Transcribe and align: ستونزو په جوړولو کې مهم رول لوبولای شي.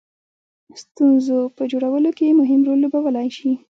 ستونزو 0.81 1.37
په 1.57 1.63
جوړولو 1.71 2.09
کې 2.17 2.37
مهم 2.39 2.59
رول 2.67 2.79
لوبولای 2.81 3.27
شي. 3.37 3.51